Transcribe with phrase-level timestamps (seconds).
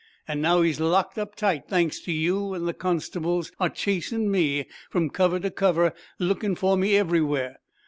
[0.27, 4.65] And now, he's locked up tight, thanks to you, an' the constables are chasin' me
[4.89, 7.59] from cover to cover, lookin' for me everywhere.